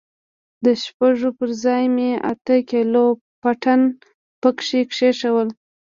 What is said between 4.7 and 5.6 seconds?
کښېښوول.